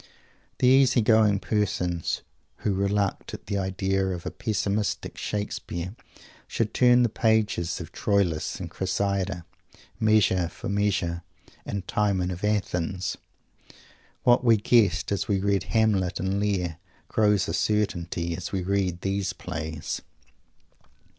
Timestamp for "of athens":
12.31-13.17